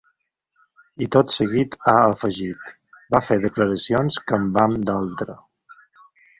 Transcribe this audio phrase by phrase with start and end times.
[1.05, 2.73] I tot seguit ha afegit:
[3.17, 5.41] Va fer declaracions que em van doldre.